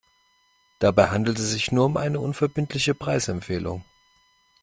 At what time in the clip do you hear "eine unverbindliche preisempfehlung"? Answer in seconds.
1.95-3.85